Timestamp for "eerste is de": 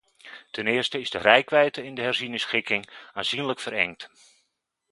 0.67-1.17